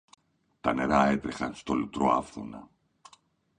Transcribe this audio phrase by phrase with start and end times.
[0.61, 2.69] Τα νερά έτρεχαν στο λουτρό άφθονα